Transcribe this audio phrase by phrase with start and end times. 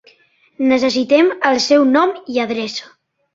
[0.71, 2.91] Necessitem el seu nom i adreça.